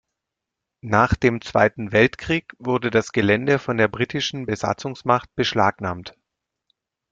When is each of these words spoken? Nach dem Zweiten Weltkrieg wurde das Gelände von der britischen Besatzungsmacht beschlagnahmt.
Nach 0.83 1.13
dem 1.13 1.41
Zweiten 1.41 1.91
Weltkrieg 1.91 2.55
wurde 2.57 2.89
das 2.89 3.11
Gelände 3.11 3.59
von 3.59 3.77
der 3.77 3.87
britischen 3.87 4.47
Besatzungsmacht 4.47 5.29
beschlagnahmt. 5.35 6.17